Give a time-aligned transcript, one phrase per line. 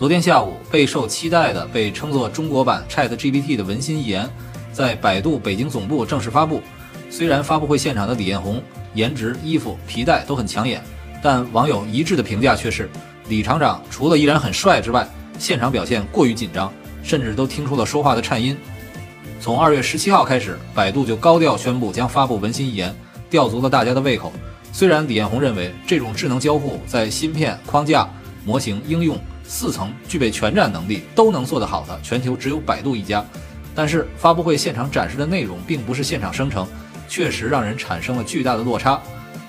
[0.00, 4.26] 昨天下午，备受期待的被称作中国版 ChatGPT 的文心一言，
[4.72, 6.62] 在百度北京总部正式发布。
[7.10, 8.62] 虽然发布会现场的李彦宏
[8.94, 10.82] 颜值、衣服、皮带都很抢眼，
[11.22, 12.88] 但网友一致的评价却是，
[13.28, 15.06] 李厂长除了依然很帅之外，
[15.38, 16.72] 现场表现过于紧张，
[17.02, 18.56] 甚至都听出了说话的颤音。
[19.38, 22.96] 从二月十七号开始，百度就高调宣布将发布文心一言，
[23.28, 24.32] 吊足了大家的胃口。
[24.72, 28.08] 虽然李彦宏认为这种智能交互在芯片、框架、
[28.46, 29.14] 模型、应用。
[29.50, 33.24] 四层具备全站能力都能做得好的，全球只有百度一家。
[33.74, 36.64] 但是发布会现场展示的内容并不是现场生成，
[37.08, 39.00] 确实让人产生了巨大的落差。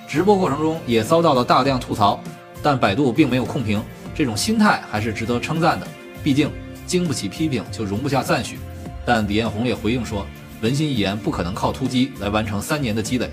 [0.07, 2.19] 直播过程中也遭到了大量吐槽，
[2.63, 3.79] 但百度并没有控评，
[4.15, 5.87] 这种心态还是值得称赞的。
[6.23, 6.51] 毕竟
[6.87, 8.57] 经不起批评就容不下赞许。
[9.05, 10.25] 但李彦宏也回应说，
[10.61, 13.29] 文心一言不可能靠突击来完成三年的积累。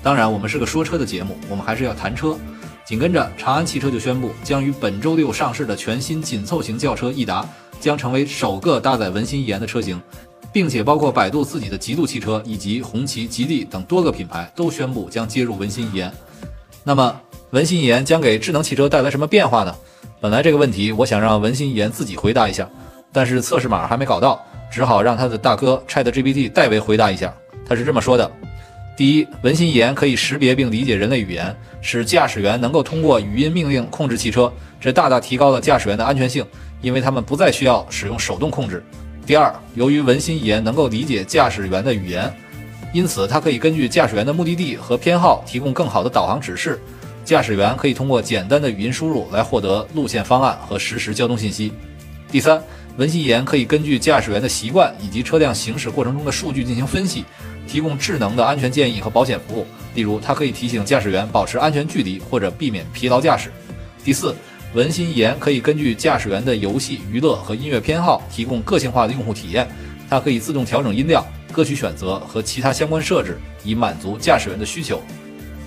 [0.00, 2.38] 当然，我们是个说车的节目，我们还是要谈车。
[2.88, 7.46] 紧跟着，长安汽车就宣布，将于本周六上市的全新紧凑型轿车奕达
[7.78, 10.00] 将成为首个搭载文心一言的车型，
[10.54, 16.10] 并且包括百度自己的极度汽车以及红旗、吉利等多个品牌都宣布将接入文心一言。
[16.82, 19.76] 那么，文心一言将给智能汽车带来什么变化呢？
[20.18, 22.66] 本来这个问题我想让文心一言自己回答一下，
[23.12, 27.36] 但是测试码还没搞到，只好让他的大哥 ChatGPT 代为回答一下。
[27.66, 28.32] 他是这么说的。
[28.98, 36.44] 第一，文心一言可以识别并理解人类语言，使驾驶员能够通过语音命令控制汽车，这大大提高了驾驶员的安全性，
[36.82, 38.82] 因为他们不再需要使用手动控制。
[39.24, 42.28] 第二，由于文心一言能够理解驾驶员的语言，
[42.92, 46.76] 因此它可以根据驾驶员的目的地和偏好提供更好的导航指示，
[47.24, 51.72] 驾驶员可以通过简单的语音输入来获得路线方案和实时交通信息。
[52.32, 52.60] 第三，
[52.98, 57.24] 文心一言可以根据驾驶员的习惯以及车辆行驶过程中的数据进行分析。
[57.68, 63.52] 提供智能的安全建议和保险服务，例如它可以提醒驾驶员保持安全距离或者避免疲劳驾驶。
[64.02, 64.34] 第四，
[64.72, 69.68] 文心一言可以根据驾驶员的游戏、娱乐和音乐偏好提供个性化的用户体验，
[70.08, 75.02] 它可以自动调整音量、歌曲选择和其他相关设置，以满足驾驶员的需求。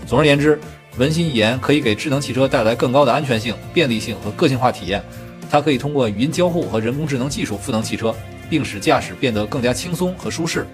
[0.08, 0.59] 总而言之，
[0.97, 5.03] 文心一言可以给智能汽车带来更高的安全性、便利性和个性化体验。
[5.52, 8.16] 它可以通过语音交互和人工智能技术赋能汽车，
[8.50, 10.66] 并使驾驶变得更加轻松和舒适。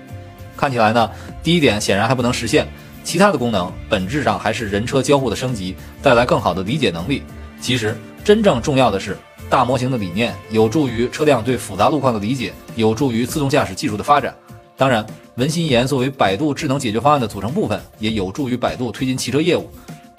[0.56, 1.10] 看起来呢，
[1.42, 2.68] 第一点显然还不能实现，
[3.04, 7.24] 其他的功能本质上还是人车交互的升级，带来更好的理解能力。
[7.60, 9.18] 其实真正重要的是，
[9.50, 14.36] 大模型的理念有助于车辆对复杂路况的理解，有助于自动驾驶技术的发展。
[14.76, 15.04] 当然，
[15.38, 19.68] 文心一言作为百度智能解决方案的组成部分，也有助于百度推进汽车业务。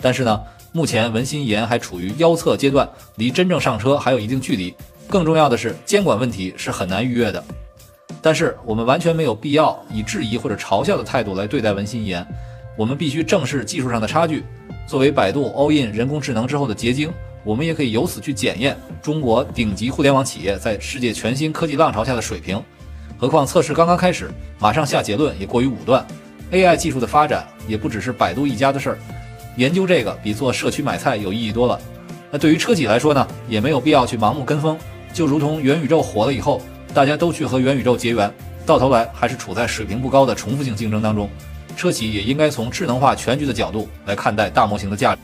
[0.01, 0.41] 但是呢，
[0.73, 4.75] 目前文心一言还处于腰测阶段，离真正上车还有一定距离。
[5.09, 7.43] 更重要的是，监管问题是很难逾越的。
[8.21, 12.27] 但是我们完全没有必要以质疑或者嘲笑的态度来对待文心一言，
[12.77, 14.45] 我们必须正视技术上的差距。
[14.87, 17.11] 作为百度 all in 人工智能之后的结晶，
[17.45, 22.63] 我们也可以由此去检验中国顶级互联网企业在世界全新科技浪潮下的水平。
[23.17, 26.07] 何况测试刚刚开始，马上下结论也过于武断。
[26.51, 28.99] AI 技术的发展也不只是百度一家的事儿，
[29.59, 31.79] 研究这个比做社区买菜有意义多了。
[32.31, 34.79] 那对于车企来说呢，也没有必要去盲目跟风，
[35.13, 36.63] 就如同元宇宙火了以后。
[36.95, 38.33] 大家都去和元宇宙结缘，
[38.65, 41.29] 到头来还是处在水平不高的重复性竞争当中。
[41.77, 45.21] 车企也应该从智能化全局的角度来看待大模型的价值。